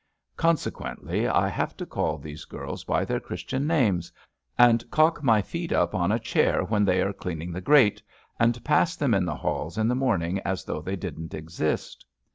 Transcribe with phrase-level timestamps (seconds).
[0.35, 4.11] Consequently, I have to call these girls by their Christian names,
[4.57, 8.01] and cock my feet up on a chair when they are cleaning the grate,
[8.39, 12.03] and pass them in the halls in the morning as though they didn't exist.